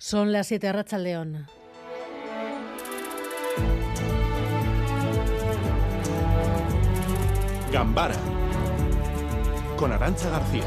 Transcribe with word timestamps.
Son 0.00 0.30
las 0.30 0.46
7 0.46 0.72
Racha 0.72 0.96
León. 0.96 1.46
Gambara 7.72 8.14
con 9.76 9.90
Arancha 9.90 10.30
García. 10.30 10.62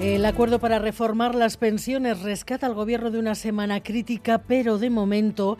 El 0.00 0.24
acuerdo 0.24 0.58
para 0.58 0.78
reformar 0.78 1.34
las 1.34 1.58
pensiones 1.58 2.22
rescata 2.22 2.66
al 2.66 2.72
gobierno 2.72 3.10
de 3.10 3.18
una 3.18 3.34
semana 3.34 3.82
crítica, 3.82 4.38
pero 4.38 4.78
de 4.78 4.88
momento 4.88 5.58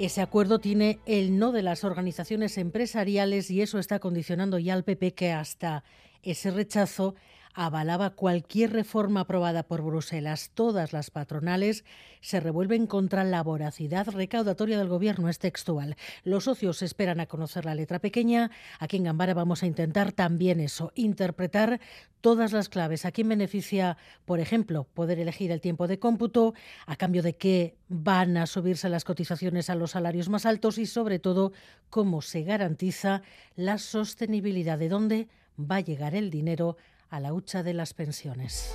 ese 0.00 0.20
acuerdo 0.20 0.58
tiene 0.58 0.98
el 1.06 1.38
no 1.38 1.52
de 1.52 1.62
las 1.62 1.84
organizaciones 1.84 2.58
empresariales 2.58 3.52
y 3.52 3.62
eso 3.62 3.78
está 3.78 4.00
condicionando 4.00 4.58
ya 4.58 4.74
al 4.74 4.82
PP 4.82 5.14
que 5.14 5.30
hasta 5.30 5.84
ese 6.24 6.50
rechazo 6.50 7.14
avalaba 7.54 8.10
cualquier 8.10 8.72
reforma 8.72 9.20
aprobada 9.20 9.62
por 9.62 9.82
Bruselas. 9.82 10.50
Todas 10.54 10.92
las 10.92 11.10
patronales 11.10 11.84
se 12.20 12.40
revuelven 12.40 12.86
contra 12.86 13.24
la 13.24 13.42
voracidad 13.42 14.08
recaudatoria 14.08 14.78
del 14.78 14.88
Gobierno. 14.88 15.28
Es 15.28 15.38
textual. 15.38 15.96
Los 16.24 16.44
socios 16.44 16.82
esperan 16.82 17.20
a 17.20 17.26
conocer 17.26 17.64
la 17.64 17.74
letra 17.74 17.98
pequeña. 17.98 18.50
Aquí 18.78 18.96
en 18.96 19.04
Gambara 19.04 19.34
vamos 19.34 19.62
a 19.62 19.66
intentar 19.66 20.12
también 20.12 20.60
eso, 20.60 20.92
interpretar 20.94 21.80
todas 22.20 22.52
las 22.52 22.68
claves. 22.68 23.04
¿A 23.04 23.12
quién 23.12 23.28
beneficia, 23.28 23.96
por 24.24 24.40
ejemplo, 24.40 24.84
poder 24.94 25.18
elegir 25.18 25.50
el 25.50 25.60
tiempo 25.60 25.88
de 25.88 25.98
cómputo? 25.98 26.54
¿A 26.86 26.96
cambio 26.96 27.22
de 27.22 27.36
qué 27.36 27.76
van 27.88 28.36
a 28.36 28.46
subirse 28.46 28.88
las 28.88 29.04
cotizaciones 29.04 29.68
a 29.68 29.74
los 29.74 29.90
salarios 29.90 30.28
más 30.28 30.46
altos? 30.46 30.78
Y 30.78 30.86
sobre 30.86 31.18
todo, 31.18 31.52
cómo 31.90 32.22
se 32.22 32.42
garantiza 32.42 33.22
la 33.56 33.78
sostenibilidad 33.78 34.78
de 34.78 34.88
dónde 34.88 35.28
va 35.58 35.76
a 35.76 35.80
llegar 35.80 36.14
el 36.14 36.30
dinero 36.30 36.76
a 37.12 37.20
la 37.20 37.34
hucha 37.34 37.62
de 37.62 37.74
las 37.74 37.92
pensiones. 37.92 38.74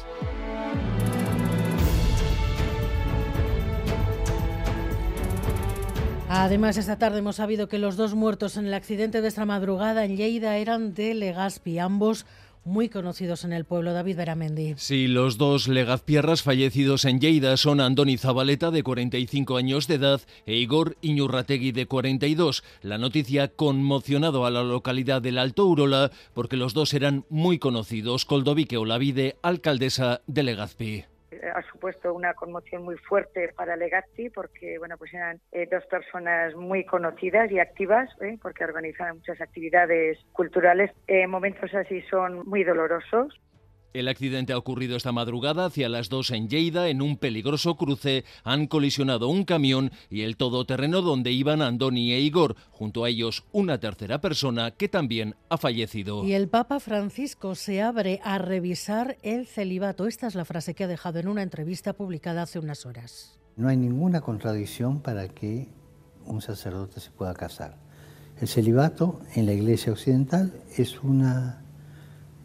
Además, 6.29 6.77
esta 6.77 6.99
tarde 6.99 7.17
hemos 7.17 7.37
sabido 7.37 7.67
que 7.67 7.79
los 7.79 7.97
dos 7.97 8.13
muertos 8.13 8.55
en 8.57 8.67
el 8.67 8.75
accidente 8.75 9.21
de 9.21 9.27
esta 9.27 9.45
madrugada 9.45 10.05
en 10.05 10.17
Lleida 10.17 10.57
eran 10.57 10.93
de 10.93 11.15
Legazpi, 11.15 11.79
ambos 11.79 12.27
muy 12.67 12.89
conocidos 12.89 13.43
en 13.43 13.53
el 13.53 13.65
pueblo, 13.65 13.93
David 13.93 14.17
Beramendi. 14.17 14.75
Sí, 14.77 15.07
los 15.07 15.37
dos 15.37 15.67
legazpierras 15.67 16.43
fallecidos 16.43 17.05
en 17.05 17.19
Lleida 17.19 17.57
son 17.57 17.81
Andoni 17.81 18.17
Zabaleta, 18.17 18.69
de 18.69 18.83
45 18.83 19.57
años 19.57 19.87
de 19.87 19.95
edad, 19.95 20.21
e 20.45 20.55
Igor 20.55 20.97
Iñurrategui, 21.01 21.71
de 21.71 21.87
42. 21.87 22.63
La 22.81 22.97
noticia 22.97 23.47
conmocionado 23.47 24.45
a 24.45 24.51
la 24.51 24.63
localidad 24.63 25.21
del 25.21 25.37
Alto 25.37 25.65
Urola 25.65 26.11
porque 26.33 26.57
los 26.57 26.73
dos 26.73 26.93
eran 26.93 27.25
muy 27.29 27.57
conocidos. 27.57 28.25
Coldovique 28.25 28.77
Olavide, 28.77 29.37
alcaldesa 29.41 30.21
de 30.27 30.43
Legazpi 30.43 31.16
ha 31.57 31.63
supuesto 31.71 32.13
una 32.13 32.33
conmoción 32.35 32.83
muy 32.83 32.97
fuerte 32.97 33.51
para 33.55 33.75
Legazpi 33.75 34.29
porque 34.29 34.77
bueno 34.77 34.97
pues 34.97 35.13
eran 35.13 35.39
eh, 35.51 35.67
dos 35.69 35.85
personas 35.87 36.55
muy 36.55 36.85
conocidas 36.85 37.51
y 37.51 37.59
activas 37.59 38.09
¿eh? 38.21 38.37
porque 38.41 38.63
organizaban 38.63 39.17
muchas 39.17 39.41
actividades 39.41 40.19
culturales. 40.33 40.91
Eh, 41.07 41.25
momentos 41.27 41.73
así 41.73 42.01
son 42.03 42.47
muy 42.47 42.63
dolorosos. 42.63 43.39
El 43.97 44.09
accidente 44.09 44.53
ha 44.53 44.59
ocurrido 44.59 44.95
esta 44.95 45.11
madrugada 45.11 45.65
hacia 45.65 45.89
las 45.89 46.09
2 46.09 46.29
en 46.29 46.49
Lleida. 46.49 46.87
En 46.87 47.01
un 47.01 47.17
peligroso 47.17 47.77
cruce 47.77 48.25
han 48.43 48.67
colisionado 48.67 49.27
un 49.27 49.43
camión 49.43 49.89
y 50.11 50.21
el 50.21 50.37
todoterreno 50.37 51.01
donde 51.01 51.31
iban 51.31 51.63
Andoni 51.63 52.11
e 52.13 52.19
Igor. 52.19 52.55
Junto 52.69 53.03
a 53.03 53.09
ellos 53.09 53.45
una 53.51 53.79
tercera 53.79 54.21
persona 54.21 54.69
que 54.69 54.87
también 54.87 55.33
ha 55.49 55.57
fallecido. 55.57 56.23
Y 56.23 56.33
el 56.33 56.47
Papa 56.47 56.79
Francisco 56.79 57.55
se 57.55 57.81
abre 57.81 58.19
a 58.23 58.37
revisar 58.37 59.17
el 59.23 59.47
celibato. 59.47 60.05
Esta 60.05 60.27
es 60.27 60.35
la 60.35 60.45
frase 60.45 60.75
que 60.75 60.83
ha 60.83 60.87
dejado 60.87 61.17
en 61.17 61.27
una 61.27 61.41
entrevista 61.41 61.93
publicada 61.93 62.43
hace 62.43 62.59
unas 62.59 62.85
horas. 62.85 63.39
No 63.55 63.67
hay 63.67 63.77
ninguna 63.77 64.21
contradicción 64.21 65.01
para 65.01 65.27
que 65.27 65.69
un 66.23 66.43
sacerdote 66.43 66.99
se 66.99 67.09
pueda 67.09 67.33
casar. 67.33 67.79
El 68.39 68.47
celibato 68.47 69.21
en 69.33 69.47
la 69.47 69.53
Iglesia 69.53 69.91
Occidental 69.91 70.53
es 70.77 71.01
una 71.01 71.63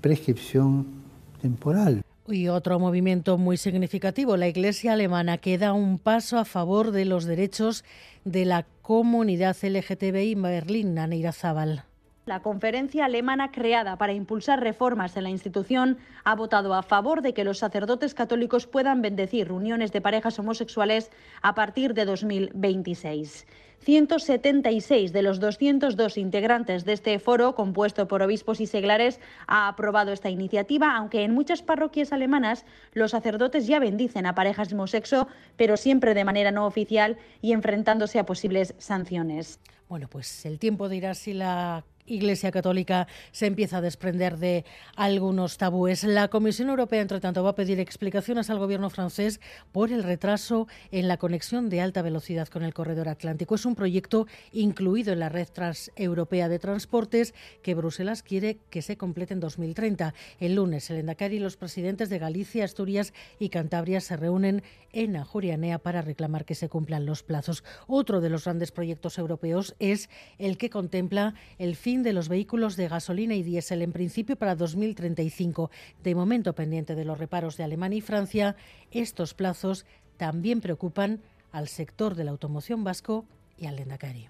prescripción 0.00 1.01
temporal. 1.42 2.02
Y 2.28 2.48
otro 2.48 2.78
movimiento 2.78 3.36
muy 3.36 3.56
significativo, 3.56 4.36
la 4.36 4.48
Iglesia 4.48 4.92
alemana, 4.92 5.38
que 5.38 5.58
da 5.58 5.72
un 5.72 5.98
paso 5.98 6.38
a 6.38 6.44
favor 6.44 6.92
de 6.92 7.04
los 7.04 7.24
derechos 7.24 7.84
de 8.24 8.44
la 8.44 8.64
comunidad 8.80 9.56
LGTBI 9.60 10.32
en 10.32 10.42
Berlín, 10.42 10.98
Aneira 10.98 11.32
Zabal. 11.32 11.84
La 12.24 12.40
conferencia 12.40 13.06
alemana 13.06 13.50
creada 13.50 13.96
para 13.96 14.12
impulsar 14.12 14.60
reformas 14.60 15.16
en 15.16 15.24
la 15.24 15.30
institución 15.30 15.98
ha 16.22 16.36
votado 16.36 16.72
a 16.74 16.84
favor 16.84 17.20
de 17.20 17.34
que 17.34 17.42
los 17.42 17.58
sacerdotes 17.58 18.14
católicos 18.14 18.68
puedan 18.68 19.02
bendecir 19.02 19.48
reuniones 19.48 19.90
de 19.90 20.00
parejas 20.00 20.38
homosexuales 20.38 21.10
a 21.42 21.56
partir 21.56 21.94
de 21.94 22.04
2026. 22.04 23.44
176 23.80 25.12
de 25.12 25.22
los 25.22 25.40
202 25.40 26.16
integrantes 26.16 26.84
de 26.84 26.92
este 26.92 27.18
foro, 27.18 27.56
compuesto 27.56 28.06
por 28.06 28.22
obispos 28.22 28.60
y 28.60 28.66
seglares, 28.66 29.18
ha 29.48 29.66
aprobado 29.66 30.12
esta 30.12 30.30
iniciativa, 30.30 30.94
aunque 30.94 31.24
en 31.24 31.34
muchas 31.34 31.62
parroquias 31.62 32.12
alemanas 32.12 32.64
los 32.92 33.10
sacerdotes 33.10 33.66
ya 33.66 33.80
bendicen 33.80 34.26
a 34.26 34.36
parejas 34.36 34.68
de 34.68 34.76
homosexo, 34.76 35.26
pero 35.56 35.76
siempre 35.76 36.14
de 36.14 36.24
manera 36.24 36.52
no 36.52 36.66
oficial 36.66 37.18
y 37.40 37.50
enfrentándose 37.50 38.20
a 38.20 38.26
posibles 38.26 38.76
sanciones. 38.78 39.58
Bueno, 39.88 40.06
pues 40.08 40.46
el 40.46 40.60
tiempo 40.60 40.88
dirá 40.88 41.14
si 41.14 41.34
la 41.34 41.84
Iglesia 42.06 42.50
Católica 42.50 43.06
se 43.30 43.46
empieza 43.46 43.78
a 43.78 43.80
desprender 43.80 44.38
de 44.38 44.64
algunos 44.96 45.56
tabúes. 45.56 46.04
La 46.04 46.28
Comisión 46.28 46.68
Europea, 46.68 47.00
entre 47.00 47.20
tanto, 47.20 47.42
va 47.44 47.50
a 47.50 47.54
pedir 47.54 47.78
explicaciones 47.80 48.50
al 48.50 48.58
gobierno 48.58 48.90
francés 48.90 49.40
por 49.70 49.92
el 49.92 50.02
retraso 50.02 50.66
en 50.90 51.08
la 51.08 51.16
conexión 51.16 51.68
de 51.68 51.80
alta 51.80 52.02
velocidad 52.02 52.48
con 52.48 52.64
el 52.64 52.74
corredor 52.74 53.08
atlántico. 53.08 53.54
Es 53.54 53.66
un 53.66 53.74
proyecto 53.74 54.26
incluido 54.52 55.12
en 55.12 55.20
la 55.20 55.28
red 55.28 55.48
transeuropea 55.48 56.48
de 56.48 56.58
transportes 56.58 57.34
que 57.62 57.74
Bruselas 57.74 58.22
quiere 58.22 58.58
que 58.70 58.82
se 58.82 58.96
complete 58.96 59.34
en 59.34 59.40
2030. 59.40 60.14
El 60.40 60.56
lunes, 60.56 60.90
el 60.90 60.98
Endacari 60.98 61.36
y 61.36 61.40
los 61.40 61.56
presidentes 61.56 62.08
de 62.08 62.18
Galicia, 62.18 62.64
Asturias 62.64 63.12
y 63.38 63.48
Cantabria 63.48 64.00
se 64.00 64.16
reúnen 64.16 64.62
en 64.92 65.16
Ajurianea 65.16 65.78
para 65.78 66.02
reclamar 66.02 66.44
que 66.44 66.54
se 66.54 66.68
cumplan 66.68 67.06
los 67.06 67.22
plazos. 67.22 67.64
Otro 67.86 68.20
de 68.20 68.28
los 68.28 68.44
grandes 68.44 68.72
proyectos 68.72 69.18
europeos 69.18 69.74
es 69.78 70.10
el 70.38 70.58
que 70.58 70.70
contempla 70.70 71.34
el 71.58 71.76
fin 71.76 72.01
de 72.02 72.12
los 72.12 72.28
vehículos 72.28 72.76
de 72.76 72.88
gasolina 72.88 73.34
y 73.34 73.42
diésel, 73.42 73.82
en 73.82 73.92
principio 73.92 74.36
para 74.36 74.54
2035. 74.54 75.70
De 76.02 76.14
momento 76.14 76.54
pendiente 76.54 76.94
de 76.94 77.04
los 77.04 77.18
reparos 77.18 77.56
de 77.56 77.64
Alemania 77.64 77.98
y 77.98 78.02
Francia, 78.02 78.56
estos 78.90 79.34
plazos 79.34 79.86
también 80.16 80.60
preocupan 80.60 81.20
al 81.52 81.68
sector 81.68 82.14
de 82.14 82.24
la 82.24 82.30
automoción 82.30 82.84
vasco 82.84 83.24
y 83.58 83.66
al 83.66 83.76
Lendakari. 83.76 84.28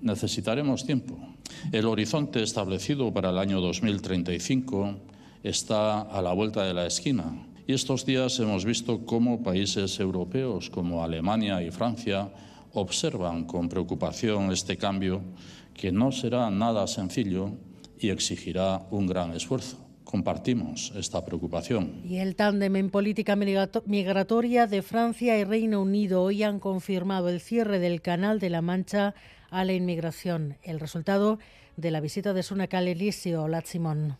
Necesitaremos 0.00 0.86
tiempo. 0.86 1.18
El 1.72 1.86
horizonte 1.86 2.42
establecido 2.42 3.12
para 3.12 3.30
el 3.30 3.38
año 3.38 3.60
2035 3.60 4.96
está 5.42 6.02
a 6.02 6.22
la 6.22 6.32
vuelta 6.32 6.64
de 6.64 6.74
la 6.74 6.86
esquina. 6.86 7.46
Y 7.66 7.72
estos 7.72 8.06
días 8.06 8.38
hemos 8.38 8.64
visto 8.64 9.04
cómo 9.04 9.42
países 9.42 9.98
europeos 10.00 10.70
como 10.70 11.02
Alemania 11.02 11.62
y 11.62 11.70
Francia 11.70 12.30
observan 12.72 13.44
con 13.44 13.68
preocupación 13.68 14.52
este 14.52 14.76
cambio 14.76 15.20
que 15.78 15.92
no 15.92 16.12
será 16.12 16.50
nada 16.50 16.86
sencillo 16.86 17.52
y 17.98 18.10
exigirá 18.10 18.86
un 18.90 19.06
gran 19.06 19.32
esfuerzo. 19.32 19.78
Compartimos 20.04 20.92
esta 20.96 21.24
preocupación. 21.24 22.02
Y 22.04 22.16
el 22.18 22.34
tándem 22.34 22.76
en 22.76 22.90
política 22.90 23.36
migratoria 23.36 24.66
de 24.66 24.82
Francia 24.82 25.38
y 25.38 25.44
Reino 25.44 25.80
Unido 25.80 26.22
hoy 26.22 26.42
han 26.42 26.58
confirmado 26.60 27.28
el 27.28 27.40
cierre 27.40 27.78
del 27.78 28.02
Canal 28.02 28.40
de 28.40 28.50
la 28.50 28.62
Mancha 28.62 29.14
a 29.50 29.64
la 29.64 29.72
inmigración. 29.72 30.56
El 30.62 30.80
resultado 30.80 31.38
de 31.76 31.90
la 31.90 32.00
visita 32.00 32.32
de 32.32 32.42
Sunakal 32.42 32.88
Elisio 32.88 33.46
Latzimón. 33.48 34.16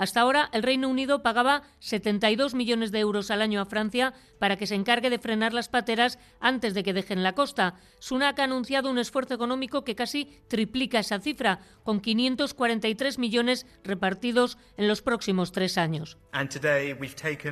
Hasta 0.00 0.22
ahora, 0.22 0.48
el 0.54 0.62
Reino 0.62 0.88
Unido 0.88 1.22
pagaba 1.22 1.62
72 1.80 2.54
millones 2.54 2.90
de 2.90 3.00
euros 3.00 3.30
al 3.30 3.42
año 3.42 3.60
a 3.60 3.66
Francia 3.66 4.14
para 4.38 4.56
que 4.56 4.66
se 4.66 4.74
encargue 4.74 5.10
de 5.10 5.18
frenar 5.18 5.52
las 5.52 5.68
pateras 5.68 6.18
antes 6.40 6.72
de 6.72 6.82
que 6.82 6.94
dejen 6.94 7.22
la 7.22 7.34
costa. 7.34 7.74
Sunak 7.98 8.38
ha 8.38 8.44
anunciado 8.44 8.90
un 8.90 8.96
esfuerzo 8.96 9.34
económico 9.34 9.84
que 9.84 9.94
casi 9.94 10.40
triplica 10.48 11.00
esa 11.00 11.20
cifra, 11.20 11.60
con 11.84 12.00
543 12.00 13.18
millones 13.18 13.66
repartidos 13.84 14.56
en 14.78 14.88
los 14.88 15.02
próximos 15.02 15.52
tres 15.52 15.76
años. 15.76 16.16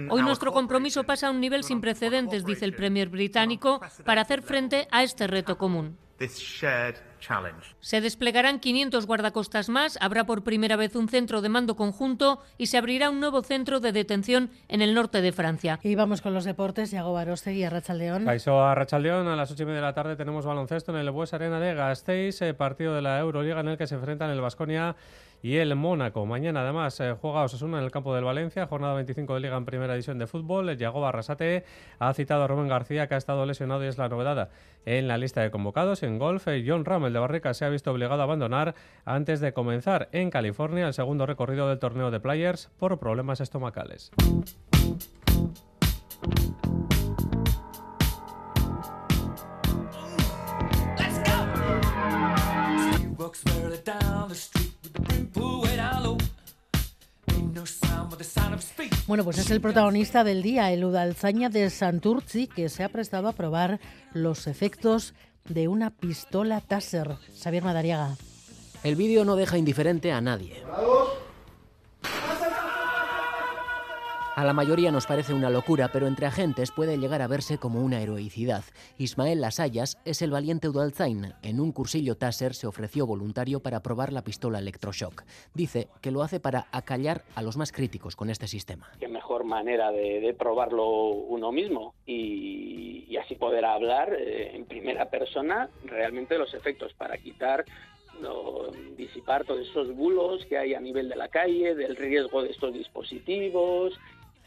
Hoy 0.08 0.22
nuestro 0.22 0.50
compromiso 0.50 1.04
pasa 1.04 1.28
a 1.28 1.30
un 1.32 1.42
nivel 1.42 1.64
sin 1.64 1.82
precedentes, 1.82 2.46
dice 2.46 2.64
el 2.64 2.72
Premier 2.72 3.10
británico, 3.10 3.82
para 4.06 4.22
hacer 4.22 4.40
frente 4.40 4.88
a 4.90 5.02
este 5.02 5.26
reto 5.26 5.58
común. 5.58 5.98
Se 7.80 8.00
desplegarán 8.00 8.60
500 8.60 9.06
guardacostas 9.06 9.68
más, 9.68 9.98
habrá 10.00 10.24
por 10.24 10.44
primera 10.44 10.76
vez 10.76 10.96
un 10.96 11.08
centro 11.08 11.40
de 11.40 11.48
mando 11.48 11.76
conjunto 11.76 12.40
y 12.56 12.66
se 12.66 12.78
abrirá 12.78 13.10
un 13.10 13.20
nuevo 13.20 13.42
centro 13.42 13.80
de 13.80 13.92
detención 13.92 14.50
en 14.68 14.82
el 14.82 14.94
norte 14.94 15.20
de 15.20 15.32
Francia. 15.32 15.78
Y 15.82 15.94
vamos 15.94 16.20
con 16.20 16.34
los 16.34 16.44
deportes, 16.44 16.90
Yago 16.90 17.12
Barostegui 17.12 17.64
a 17.64 17.70
Rachaldeón. 17.70 18.26
a 18.62 18.74
Rachaldeón, 18.74 19.28
a 19.28 19.36
las 19.36 19.50
8 19.50 19.62
y 19.62 19.66
media 19.66 19.80
de 19.80 19.86
la 19.86 19.94
tarde 19.94 20.16
tenemos 20.16 20.44
baloncesto 20.44 20.92
en 20.92 20.98
el 20.98 21.10
Bues 21.10 21.34
Arena 21.34 21.60
de 21.60 21.74
Gasteiz, 21.74 22.42
eh, 22.42 22.54
partido 22.54 22.94
de 22.94 23.02
la 23.02 23.18
Euroliga 23.18 23.60
en 23.60 23.68
el 23.68 23.78
que 23.78 23.86
se 23.86 23.94
enfrentan 23.94 24.30
el 24.30 24.40
Vasconia 24.40 24.96
y 25.42 25.56
el 25.56 25.74
Mónaco. 25.76 26.26
Mañana 26.26 26.62
además 26.62 26.98
eh, 27.00 27.14
juega 27.20 27.42
Osasuna 27.42 27.78
en 27.78 27.84
el 27.84 27.90
campo 27.90 28.14
del 28.14 28.24
Valencia, 28.24 28.66
jornada 28.66 28.94
25 28.94 29.34
de 29.34 29.40
Liga 29.40 29.56
en 29.56 29.64
Primera 29.64 29.94
División 29.94 30.18
de 30.18 30.26
Fútbol. 30.26 30.76
Yago 30.76 31.00
Barrasate 31.00 31.64
ha 31.98 32.12
citado 32.14 32.44
a 32.44 32.46
Rubén 32.46 32.68
García 32.68 33.06
que 33.06 33.14
ha 33.14 33.18
estado 33.18 33.46
lesionado 33.46 33.84
y 33.84 33.88
es 33.88 33.98
la 33.98 34.08
novedad 34.08 34.50
en 34.84 35.08
la 35.08 35.18
lista 35.18 35.40
de 35.42 35.50
convocados. 35.50 36.02
En 36.02 36.18
golf, 36.18 36.48
eh, 36.48 36.64
John 36.66 36.84
Ram, 36.84 37.12
de 37.12 37.18
Barrica, 37.18 37.54
se 37.54 37.64
ha 37.64 37.68
visto 37.68 37.90
obligado 37.90 38.20
a 38.20 38.24
abandonar 38.24 38.74
antes 39.04 39.40
de 39.40 39.52
comenzar 39.52 40.08
en 40.12 40.30
California 40.30 40.86
el 40.86 40.94
segundo 40.94 41.26
recorrido 41.26 41.68
del 41.68 41.78
torneo 41.78 42.10
de 42.10 42.20
Players 42.20 42.70
por 42.78 42.98
problemas 42.98 43.40
estomacales. 43.40 44.10
Bueno, 59.08 59.24
pues 59.24 59.38
es 59.38 59.50
el 59.50 59.62
protagonista 59.62 60.22
del 60.22 60.42
día, 60.42 60.70
el 60.70 60.84
Udalzaña 60.84 61.48
de 61.48 61.70
Santurci, 61.70 62.46
que 62.46 62.68
se 62.68 62.84
ha 62.84 62.90
prestado 62.90 63.28
a 63.28 63.32
probar 63.32 63.80
los 64.12 64.46
efectos 64.46 65.14
de 65.48 65.66
una 65.66 65.88
pistola 65.88 66.60
Taser. 66.60 67.16
Xavier 67.42 67.64
Madariaga. 67.64 68.18
El 68.84 68.96
vídeo 68.96 69.24
no 69.24 69.36
deja 69.36 69.56
indiferente 69.56 70.12
a 70.12 70.20
nadie. 70.20 70.62
A 74.38 74.44
la 74.44 74.52
mayoría 74.52 74.92
nos 74.92 75.08
parece 75.08 75.34
una 75.34 75.50
locura, 75.50 75.90
pero 75.92 76.06
entre 76.06 76.24
agentes 76.24 76.70
puede 76.70 76.96
llegar 76.96 77.22
a 77.22 77.26
verse 77.26 77.58
como 77.58 77.80
una 77.80 78.00
heroicidad. 78.00 78.62
Ismael 78.96 79.40
Lasayas 79.40 80.00
es 80.04 80.22
el 80.22 80.30
valiente 80.30 80.68
Udalzain. 80.68 81.32
En 81.42 81.58
un 81.58 81.72
cursillo 81.72 82.16
Taser 82.16 82.54
se 82.54 82.68
ofreció 82.68 83.04
voluntario 83.04 83.58
para 83.58 83.82
probar 83.82 84.12
la 84.12 84.22
pistola 84.22 84.60
electroshock. 84.60 85.24
Dice 85.54 85.88
que 86.00 86.12
lo 86.12 86.22
hace 86.22 86.38
para 86.38 86.68
acallar 86.70 87.24
a 87.34 87.42
los 87.42 87.56
más 87.56 87.72
críticos 87.72 88.14
con 88.14 88.30
este 88.30 88.46
sistema. 88.46 88.92
Qué 89.00 89.08
mejor 89.08 89.42
manera 89.42 89.90
de, 89.90 90.32
probarlo 90.38 90.86
uno 90.86 91.50
mismo 91.50 91.94
y, 92.06 93.16
así 93.16 93.34
poder 93.34 93.64
hablar 93.64 94.14
eh, 94.14 94.54
en 94.54 94.66
primera 94.66 95.10
persona 95.10 95.68
realmente 95.84 96.38
los 96.38 96.54
efectos 96.54 96.94
para 96.94 97.18
quitar 97.18 97.64
disipar 98.96 99.44
todos 99.44 99.68
esos 99.68 99.94
bulos 99.94 100.44
que 100.46 100.58
hay 100.58 100.74
a 100.74 100.80
nivel 100.80 101.08
de 101.08 101.16
la 101.16 101.28
calle, 101.28 101.74
del 101.74 101.96
riesgo 101.96 102.42
de 102.42 102.50
estos 102.50 102.72
dispositivos 102.72 103.98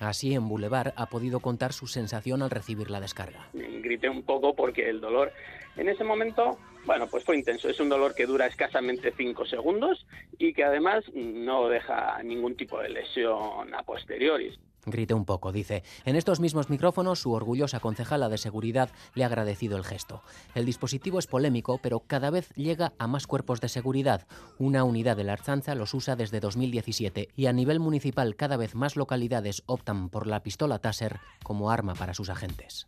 Así, 0.01 0.33
en 0.33 0.47
Boulevard 0.47 0.93
ha 0.95 1.05
podido 1.05 1.39
contar 1.39 1.73
su 1.73 1.85
sensación 1.85 2.41
al 2.41 2.49
recibir 2.49 2.89
la 2.89 2.99
descarga. 2.99 3.47
Grité 3.53 4.09
un 4.09 4.23
poco 4.23 4.55
porque 4.55 4.89
el 4.89 4.99
dolor 4.99 5.31
en 5.77 5.89
ese 5.89 6.03
momento, 6.03 6.57
bueno, 6.85 7.07
pues 7.07 7.23
fue 7.23 7.37
intenso. 7.37 7.69
Es 7.69 7.79
un 7.79 7.89
dolor 7.89 8.13
que 8.13 8.25
dura 8.25 8.47
escasamente 8.47 9.13
5 9.15 9.45
segundos 9.45 10.05
y 10.37 10.53
que 10.53 10.63
además 10.63 11.03
no 11.13 11.69
deja 11.69 12.21
ningún 12.23 12.55
tipo 12.55 12.79
de 12.79 12.89
lesión 12.89 13.73
a 13.73 13.83
posteriori. 13.83 14.57
Grite 14.85 15.13
un 15.13 15.25
poco, 15.25 15.51
dice. 15.51 15.83
En 16.05 16.15
estos 16.15 16.39
mismos 16.39 16.69
micrófonos, 16.69 17.19
su 17.19 17.31
orgullosa 17.33 17.79
concejala 17.79 18.29
de 18.29 18.37
seguridad 18.37 18.89
le 19.13 19.23
ha 19.23 19.27
agradecido 19.27 19.77
el 19.77 19.83
gesto. 19.83 20.23
El 20.55 20.65
dispositivo 20.65 21.19
es 21.19 21.27
polémico, 21.27 21.79
pero 21.81 21.99
cada 21.99 22.31
vez 22.31 22.49
llega 22.55 22.93
a 22.97 23.07
más 23.07 23.27
cuerpos 23.27 23.61
de 23.61 23.69
seguridad. 23.69 24.27
Una 24.57 24.83
unidad 24.83 25.17
de 25.17 25.23
la 25.23 25.33
Arzanza 25.33 25.75
los 25.75 25.93
usa 25.93 26.15
desde 26.15 26.39
2017 26.39 27.29
y 27.35 27.45
a 27.45 27.53
nivel 27.53 27.79
municipal 27.79 28.35
cada 28.35 28.57
vez 28.57 28.75
más 28.75 28.95
localidades 28.95 29.63
optan 29.67 30.09
por 30.09 30.27
la 30.27 30.41
pistola 30.41 30.79
Taser 30.79 31.19
como 31.43 31.69
arma 31.69 31.93
para 31.93 32.13
sus 32.13 32.29
agentes. 32.29 32.87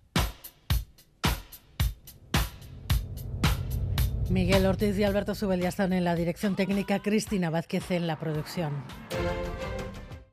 Miguel 4.29 4.65
Ortiz 4.65 4.97
y 4.97 5.03
Alberto 5.03 5.35
Subel 5.35 5.61
ya 5.61 5.69
están 5.69 5.93
en 5.93 6.05
la 6.05 6.15
dirección 6.15 6.55
técnica, 6.55 6.99
Cristina 6.99 7.49
Vázquez 7.49 7.91
en 7.91 8.07
la 8.07 8.17
producción. 8.17 8.83